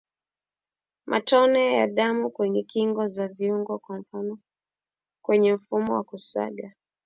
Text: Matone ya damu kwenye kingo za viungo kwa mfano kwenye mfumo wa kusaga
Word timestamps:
Matone 1.05 1.73
ya 1.73 1.87
damu 1.87 2.29
kwenye 2.29 2.63
kingo 2.63 3.07
za 3.07 3.27
viungo 3.27 3.79
kwa 3.79 3.97
mfano 3.97 4.39
kwenye 5.25 5.53
mfumo 5.53 5.93
wa 5.93 6.03
kusaga 6.03 6.73